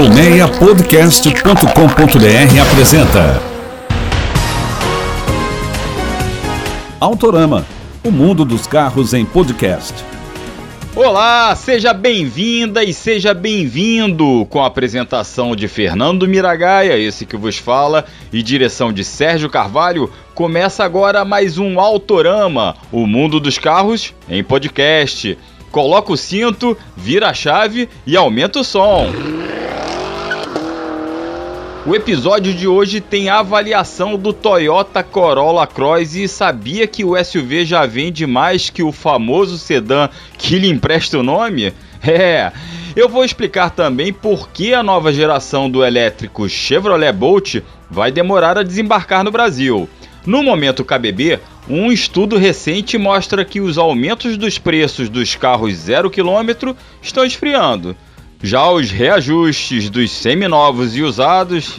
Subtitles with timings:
[0.00, 3.42] Colmeiapodcast.com.br apresenta
[6.98, 7.66] Autorama,
[8.02, 9.92] o mundo dos carros em podcast.
[10.96, 17.58] Olá, seja bem-vinda e seja bem-vindo com a apresentação de Fernando Miragaia, esse que vos
[17.58, 20.10] fala, e direção de Sérgio Carvalho.
[20.34, 25.36] Começa agora mais um Autorama, o mundo dos carros em podcast.
[25.70, 29.12] Coloca o cinto, vira a chave e aumenta o som.
[31.90, 37.64] O episódio de hoje tem avaliação do Toyota Corolla Cross e sabia que o SUV
[37.64, 40.08] já vende mais que o famoso sedã
[40.38, 41.74] que lhe empresta o nome?
[42.02, 42.52] É,
[42.96, 47.56] eu vou explicar também por que a nova geração do elétrico Chevrolet Bolt
[47.90, 49.86] vai demorar a desembarcar no Brasil.
[50.24, 56.08] No momento KBB, um estudo recente mostra que os aumentos dos preços dos carros zero
[56.08, 57.94] quilômetro estão esfriando.
[58.42, 61.76] Já os reajustes dos seminovos e usados,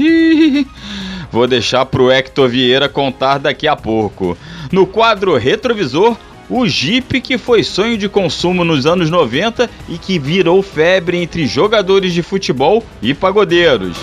[1.32, 4.38] vou deixar pro Hector Vieira contar daqui a pouco.
[4.72, 6.16] No quadro retrovisor,
[6.48, 11.48] o Jeep que foi sonho de consumo nos anos 90 e que virou febre entre
[11.48, 13.98] jogadores de futebol e pagodeiros.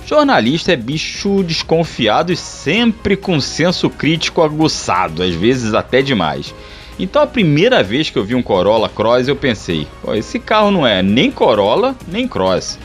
[0.06, 6.54] Jornalista é bicho desconfiado e sempre com senso crítico aguçado, às vezes até demais.
[6.98, 10.86] Então a primeira vez que eu vi um Corolla Cross eu pensei, esse carro não
[10.86, 12.78] é nem Corolla nem Cross.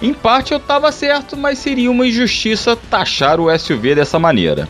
[0.00, 4.68] Em parte eu estava certo, mas seria uma injustiça taxar o SUV dessa maneira.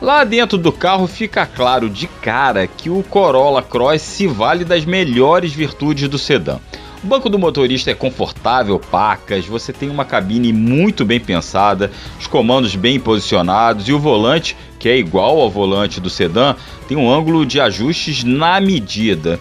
[0.00, 4.84] Lá dentro do carro fica claro de cara que o Corolla Cross se vale das
[4.84, 6.58] melhores virtudes do sedã.
[7.02, 12.26] O banco do motorista é confortável, pacas, você tem uma cabine muito bem pensada, os
[12.26, 16.54] comandos bem posicionados e o volante, que é igual ao volante do sedã,
[16.86, 19.40] tem um ângulo de ajustes na medida.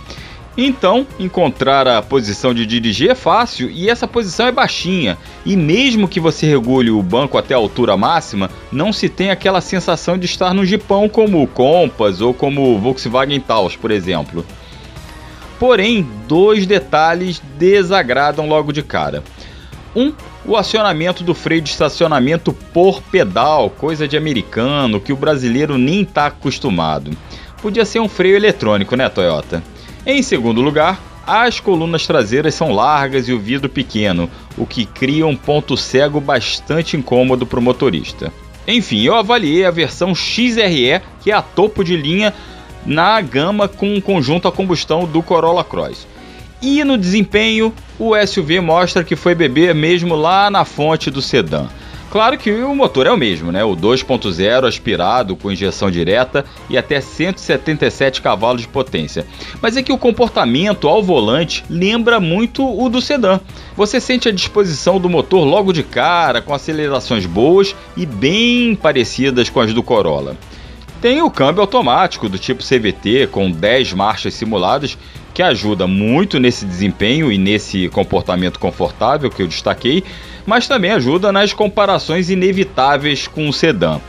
[0.57, 5.17] Então, encontrar a posição de dirigir é fácil e essa posição é baixinha.
[5.45, 9.61] E mesmo que você regule o banco até a altura máxima, não se tem aquela
[9.61, 14.45] sensação de estar no jipão como o Compass ou como o Volkswagen Taos, por exemplo.
[15.59, 19.23] Porém, dois detalhes desagradam logo de cara.
[19.93, 20.13] Um,
[20.45, 26.03] o acionamento do freio de estacionamento por pedal, coisa de americano que o brasileiro nem
[26.03, 27.11] está acostumado.
[27.61, 29.61] Podia ser um freio eletrônico, né, Toyota?
[30.05, 30.97] Em segundo lugar,
[31.27, 36.21] as colunas traseiras são largas e o vidro pequeno, o que cria um ponto cego
[36.21, 38.31] bastante incômodo para o motorista.
[38.67, 42.33] Enfim, eu avaliei a versão XRE, que é a topo de linha
[42.85, 46.07] na gama com um conjunto a combustão do Corolla Cross.
[46.61, 51.67] E no desempenho, o SUV mostra que foi beber mesmo lá na fonte do sedã.
[52.11, 53.63] Claro que o motor é o mesmo, né?
[53.63, 59.27] O 2.0 aspirado com injeção direta e até 177 cavalos de potência.
[59.61, 63.39] Mas é que o comportamento ao volante lembra muito o do sedã.
[63.77, 69.47] Você sente a disposição do motor logo de cara, com acelerações boas e bem parecidas
[69.47, 70.35] com as do Corolla.
[71.01, 74.97] Tem o câmbio automático do tipo CVT com 10 marchas simuladas,
[75.33, 80.03] que ajuda muito nesse desempenho e nesse comportamento confortável que eu destaquei,
[80.45, 84.01] mas também ajuda nas comparações inevitáveis com o sedã.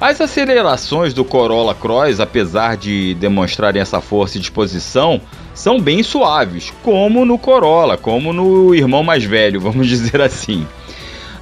[0.00, 5.20] As acelerações do Corolla Cross, apesar de demonstrarem essa força e disposição,
[5.52, 10.64] são bem suaves, como no Corolla, como no irmão mais velho, vamos dizer assim.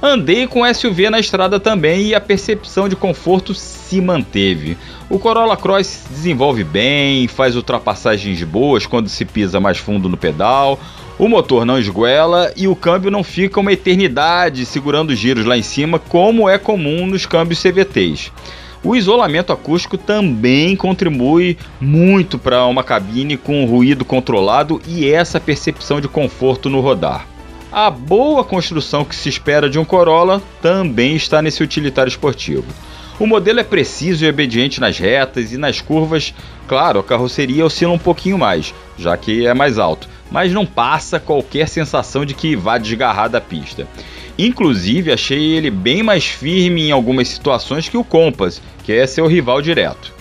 [0.01, 4.77] Andei com SUV na estrada também e a percepção de conforto se manteve.
[5.09, 10.79] O Corolla Cross desenvolve bem, faz ultrapassagens boas quando se pisa mais fundo no pedal,
[11.17, 15.57] o motor não esguela e o câmbio não fica uma eternidade segurando os giros lá
[15.57, 18.31] em cima, como é comum nos câmbios CVTs.
[18.83, 25.99] O isolamento acústico também contribui muito para uma cabine com ruído controlado e essa percepção
[25.99, 27.25] de conforto no rodar.
[27.79, 32.65] A boa construção que se espera de um Corolla também está nesse utilitário esportivo.
[33.19, 36.33] O modelo é preciso e obediente nas retas e nas curvas.
[36.67, 41.19] Claro, a carroceria oscila um pouquinho mais, já que é mais alto, mas não passa
[41.19, 43.87] qualquer sensação de que vá desgarrar da pista.
[44.39, 49.27] Inclusive, achei ele bem mais firme em algumas situações que o Compass, que é seu
[49.27, 50.11] rival direto.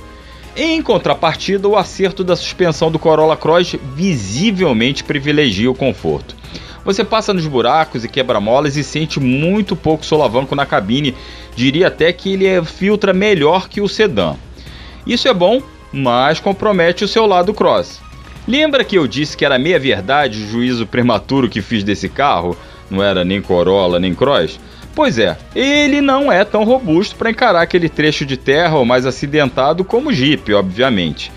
[0.55, 6.37] Em contrapartida, o acerto da suspensão do Corolla Cross visivelmente privilegia o conforto.
[6.87, 11.17] Você passa nos buracos e quebra-molas e sente muito pouco solavanco na cabine,
[11.57, 14.37] diria até que ele é, filtra melhor que o sedã.
[15.05, 15.61] Isso é bom,
[15.93, 18.01] mas compromete o seu lado cross.
[18.47, 22.57] Lembra que eu disse que era meia verdade o juízo prematuro que fiz desse carro?
[22.89, 24.61] não era nem Corolla nem Cross?
[24.95, 29.05] Pois é, ele não é tão robusto para encarar aquele trecho de terra ou mais
[29.05, 31.33] acidentado como o Jeep, obviamente.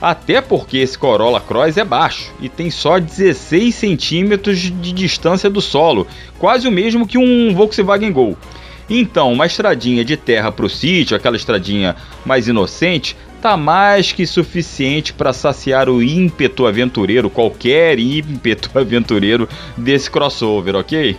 [0.00, 5.60] Até porque esse Corolla Cross é baixo e tem só 16 centímetros de distância do
[5.60, 6.06] solo,
[6.38, 8.36] quase o mesmo que um Volkswagen Gol.
[8.88, 14.26] Então, uma estradinha de terra para o sítio, aquela estradinha mais inocente, tá mais que
[14.26, 21.16] suficiente para saciar o ímpeto aventureiro, qualquer ímpeto aventureiro desse crossover, ok?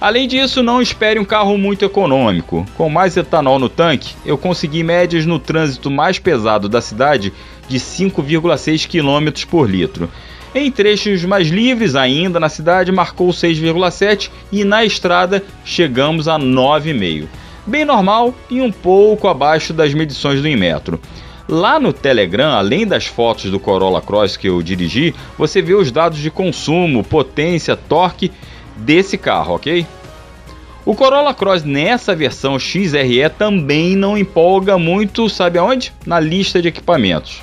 [0.00, 2.66] Além disso, não espere um carro muito econômico.
[2.76, 7.32] Com mais etanol no tanque, eu consegui médias no trânsito mais pesado da cidade
[7.68, 10.10] de 5,6 km por litro.
[10.54, 17.28] Em trechos mais livres ainda na cidade marcou 6,7 e na estrada chegamos a 9,5
[17.66, 21.00] bem normal e um pouco abaixo das medições do Inmetro.
[21.48, 25.90] Lá no Telegram, além das fotos do Corolla Cross que eu dirigi, você vê os
[25.90, 28.30] dados de consumo, potência, torque
[28.80, 29.86] desse carro, ok?
[30.84, 35.92] O Corolla Cross nessa versão XRE também não empolga muito, sabe aonde?
[36.06, 37.42] Na lista de equipamentos.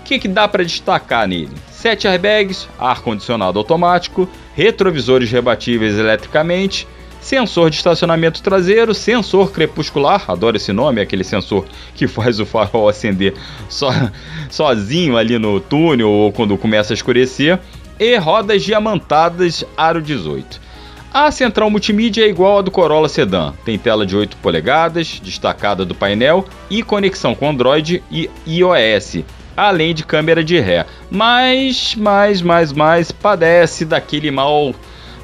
[0.00, 1.50] O que, que dá para destacar nele?
[1.70, 6.86] 7 airbags, ar-condicionado automático, retrovisores rebatíveis eletricamente,
[7.20, 11.64] sensor de estacionamento traseiro, sensor crepuscular, adoro esse nome, é aquele sensor
[11.94, 13.34] que faz o farol acender
[13.68, 13.86] so,
[14.50, 17.58] sozinho ali no túnel ou quando começa a escurecer,
[18.00, 20.58] e rodas diamantadas aro 18.
[21.12, 25.84] A central multimídia é igual à do Corolla Sedan, tem tela de 8 polegadas, destacada
[25.84, 29.18] do painel e conexão com Android e iOS,
[29.56, 30.86] além de câmera de ré.
[31.10, 34.74] Mas, mais, mais, mais, padece daquele mal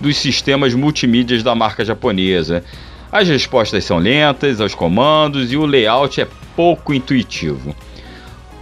[0.01, 2.63] dos sistemas multimídias da marca japonesa.
[3.11, 7.75] As respostas são lentas aos comandos e o layout é pouco intuitivo.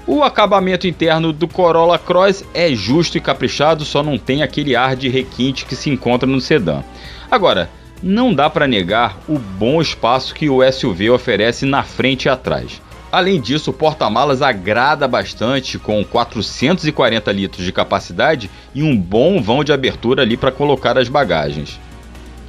[0.06, 4.94] O acabamento interno do Corolla Cross é justo e caprichado, só não tem aquele ar
[4.94, 6.82] de requinte que se encontra no sedã.
[7.30, 7.70] Agora,
[8.02, 12.82] não dá para negar o bom espaço que o SUV oferece na frente e atrás.
[13.10, 19.64] Além disso, o porta-malas agrada bastante, com 440 litros de capacidade e um bom vão
[19.64, 21.80] de abertura ali para colocar as bagagens.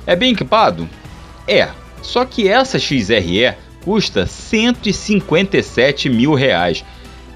[0.06, 0.90] É bem equipado?
[1.48, 1.70] É,
[2.02, 6.84] só que essa XRE custa 157 mil reais.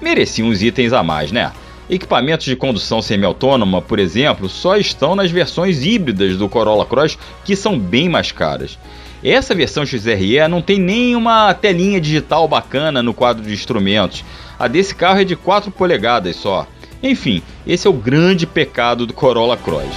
[0.00, 1.52] Merecia uns itens a mais, né?
[1.88, 7.56] Equipamentos de condução semi-autônoma, por exemplo, só estão nas versões híbridas do Corolla Cross, que
[7.56, 8.78] são bem mais caras.
[9.22, 14.24] Essa versão XRE não tem nenhuma telinha digital bacana no quadro de instrumentos.
[14.58, 16.66] A desse carro é de 4 polegadas só.
[17.02, 19.94] Enfim, esse é o grande pecado do Corolla Cross.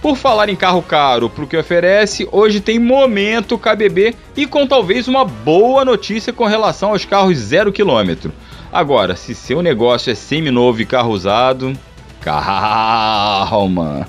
[0.00, 4.66] Por falar em carro caro para o que oferece, hoje tem momento KBB e com
[4.66, 8.32] talvez uma boa notícia com relação aos carros zero quilômetro.
[8.74, 11.78] Agora, se seu negócio é semi-novo e carro usado,
[12.20, 14.08] calma.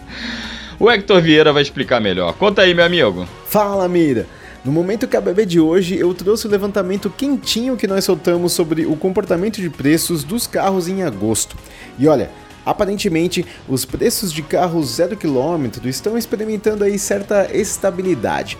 [0.79, 2.33] O Hector Vieira vai explicar melhor.
[2.33, 3.27] Conta aí, meu amigo.
[3.45, 4.25] Fala, Mira!
[4.63, 8.95] No momento KBB de hoje, eu trouxe o levantamento quentinho que nós soltamos sobre o
[8.95, 11.55] comportamento de preços dos carros em agosto.
[11.99, 12.31] E olha,
[12.65, 18.57] aparentemente os preços de carros zero quilômetro estão experimentando aí certa estabilidade.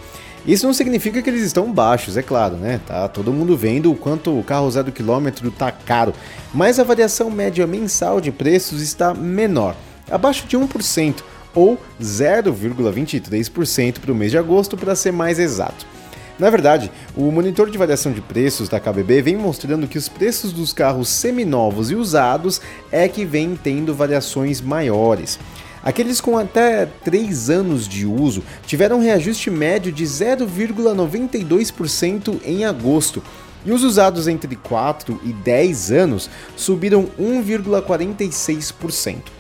[0.48, 2.80] Isso não significa que eles estão baixos, é claro, né?
[2.86, 6.14] Tá todo mundo vendo o quanto o carro zero quilômetro tá caro,
[6.54, 9.76] mas a variação média mensal de preços está menor,
[10.10, 11.24] abaixo de 1%,
[11.56, 15.96] ou 0,23% para o mês de agosto, para ser mais exato.
[16.38, 20.52] Na verdade, o monitor de variação de preços da KBB vem mostrando que os preços
[20.52, 22.62] dos carros seminovos e usados
[22.92, 25.40] é que vem tendo variações maiores.
[25.86, 33.22] Aqueles com até 3 anos de uso tiveram um reajuste médio de 0,92% em agosto,
[33.64, 39.36] e os usados entre 4 e 10 anos subiram 1,46%.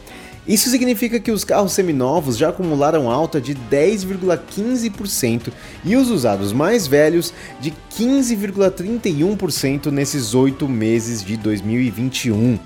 [0.47, 5.51] Isso significa que os carros seminovos já acumularam alta de 10,15%
[5.83, 12.59] e os usados mais velhos de 15,31% nesses oito meses de 2021.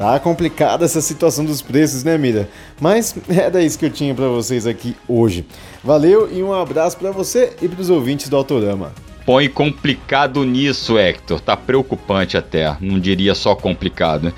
[0.00, 2.48] Tá complicada essa situação dos preços, né, Mira?
[2.80, 5.44] Mas era isso que eu tinha para vocês aqui hoje.
[5.84, 8.94] Valeu e um abraço para você e para os ouvintes do Autorama.
[9.26, 11.38] Põe complicado nisso, Hector.
[11.38, 12.74] Tá preocupante até.
[12.80, 14.32] Não diria só complicado.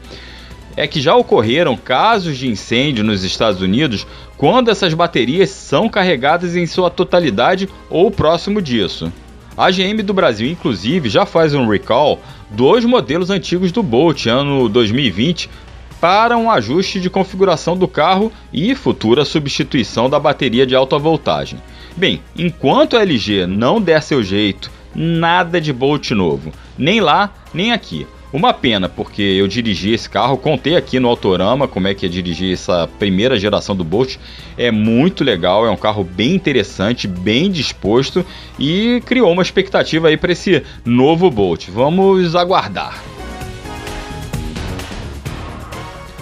[0.76, 6.56] É que já ocorreram casos de incêndio nos Estados Unidos quando essas baterias são carregadas
[6.56, 9.12] em sua totalidade ou próximo disso.
[9.58, 14.68] A GM do Brasil, inclusive, já faz um recall dos modelos antigos do Bolt ano
[14.68, 15.50] 2020
[16.00, 21.60] para um ajuste de configuração do carro e futura substituição da bateria de alta voltagem.
[21.96, 27.72] Bem, enquanto a LG não der seu jeito, nada de Bolt novo, nem lá nem
[27.72, 28.06] aqui.
[28.30, 32.08] Uma pena, porque eu dirigi esse carro, contei aqui no Autorama como é que é
[32.10, 34.16] dirigir essa primeira geração do Bolt.
[34.58, 38.24] É muito legal, é um carro bem interessante, bem disposto
[38.58, 41.68] e criou uma expectativa aí para esse novo Bolt.
[41.70, 43.02] Vamos aguardar.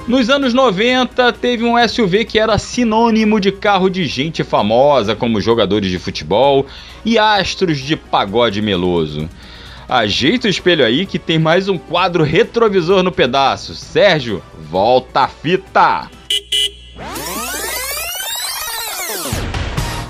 [0.06, 5.40] Nos anos 90, teve um SUV que era sinônimo de carro de gente famosa, como
[5.40, 6.64] jogadores de futebol
[7.04, 9.28] e astros de pagode meloso.
[9.88, 13.72] Ajeita o espelho aí que tem mais um quadro retrovisor no pedaço.
[13.76, 16.10] Sérgio, volta a fita!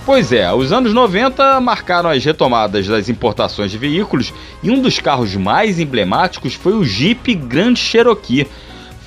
[0.07, 4.99] Pois é, os anos 90 marcaram as retomadas das importações de veículos e um dos
[4.99, 8.47] carros mais emblemáticos foi o Jeep Grand Cherokee.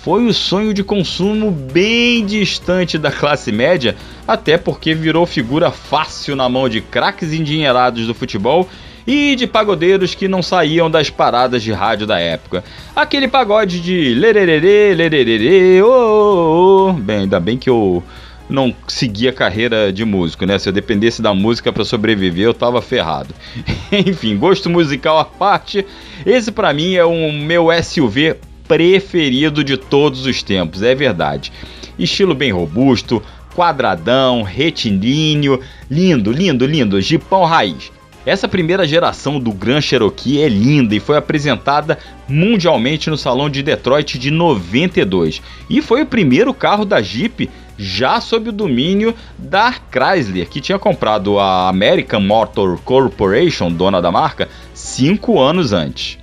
[0.03, 3.95] Foi o sonho de consumo bem distante da classe média,
[4.27, 8.69] até porque virou figura fácil na mão de craques endinheirados do futebol
[9.09, 12.63] e de pagodeiros que não saíam das paradas de rádio da época.
[12.95, 16.93] Aquele pagode de lererê, lererê, oh, oh, oh.
[16.93, 18.03] Bem, ainda bem que eu
[18.47, 20.59] não seguia carreira de músico, né?
[20.59, 23.33] Se eu dependesse da música para sobreviver, eu tava ferrado.
[23.91, 25.83] Enfim, gosto musical à parte,
[26.23, 28.35] esse para mim é o meu SUV
[28.67, 31.51] preferido de todos os tempos, é verdade.
[31.97, 33.23] Estilo bem robusto,
[33.55, 37.91] quadradão, retilíneo, lindo, lindo, lindo, jipão raiz.
[38.25, 41.97] Essa primeira geração do Grand Cherokee é linda e foi apresentada
[42.27, 48.19] mundialmente no Salão de Detroit de 92 e foi o primeiro carro da Jeep já
[48.19, 54.49] sob o domínio da Chrysler, que tinha comprado a American Motor Corporation, dona da marca,
[54.73, 56.17] cinco anos antes.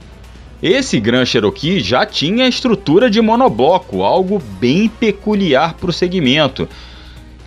[0.63, 6.69] Esse Grand Cherokee já tinha estrutura de monobloco, algo bem peculiar para o segmento.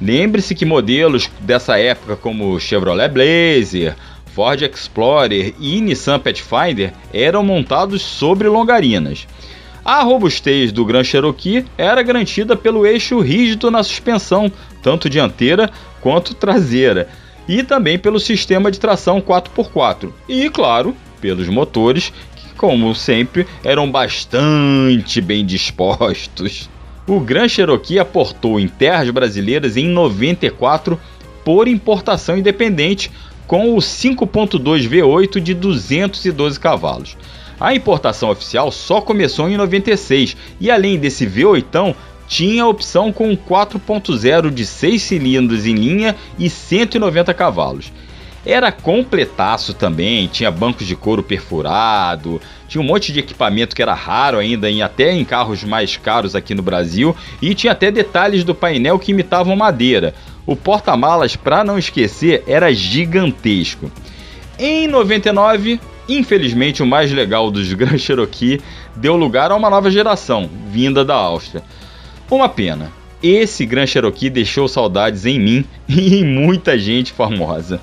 [0.01, 3.95] Lembre-se que modelos dessa época como Chevrolet Blazer,
[4.39, 9.27] Ford Explorer e Nissan Pathfinder eram montados sobre longarinas.
[9.83, 14.49] A robustez do Grand Cherokee era garantida pelo eixo rígido na suspensão,
[14.81, 15.69] tanto dianteira
[15.99, 17.09] quanto traseira,
[17.49, 23.91] e também pelo sistema de tração 4x4, e, claro, pelos motores, que, como sempre, eram
[23.91, 26.69] bastante bem dispostos.
[27.05, 30.97] O Grand Cherokee aportou em terras brasileiras em 94
[31.43, 33.11] por importação independente,
[33.49, 37.17] com o 5.2 V8 de 212 cavalos.
[37.59, 41.95] A importação oficial só começou em 96 e além desse V8,
[42.27, 47.91] tinha a opção com 4.0 de 6 cilindros em linha e 190 cavalos.
[48.49, 53.93] Era completaço também, tinha bancos de couro perfurado, tinha um monte de equipamento que era
[53.93, 58.43] raro ainda, em, até em carros mais caros aqui no Brasil, e tinha até detalhes
[58.43, 60.15] do painel que imitavam madeira.
[60.47, 63.91] O porta-malas, para não esquecer, era gigantesco.
[64.57, 68.59] Em 99, infelizmente o mais legal dos Grand Cherokee
[68.95, 71.63] deu lugar a uma nova geração, vinda da Áustria.
[72.31, 72.91] Uma pena.
[73.21, 77.79] Esse Grand Cherokee deixou saudades em mim e em muita gente famosa.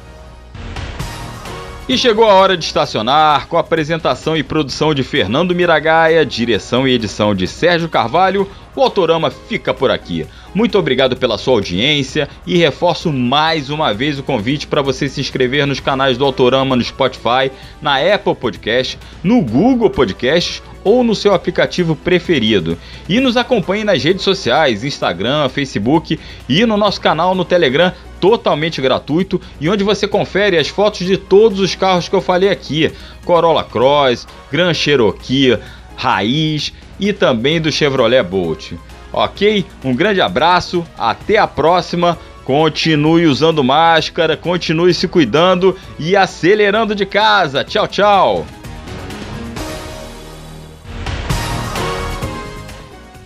[1.88, 6.86] E chegou a hora de estacionar com a apresentação e produção de Fernando Miragaia, direção
[6.86, 8.50] e edição de Sérgio Carvalho.
[8.74, 10.26] O Autorama fica por aqui.
[10.52, 15.20] Muito obrigado pela sua audiência e reforço mais uma vez o convite para você se
[15.20, 21.16] inscrever nos canais do Autorama no Spotify, na Apple Podcast, no Google Podcasts ou no
[21.16, 22.78] seu aplicativo preferido.
[23.08, 26.16] E nos acompanhe nas redes sociais, Instagram, Facebook
[26.48, 31.16] e no nosso canal no Telegram, totalmente gratuito e onde você confere as fotos de
[31.16, 32.92] todos os carros que eu falei aqui:
[33.24, 35.58] Corolla Cross, Grand Cherokee,
[35.96, 38.74] Raiz e também do Chevrolet Bolt.
[39.12, 39.66] Ok?
[39.84, 42.16] Um grande abraço, até a próxima.
[42.44, 47.64] Continue usando máscara, continue se cuidando e acelerando de casa.
[47.64, 48.46] Tchau, tchau!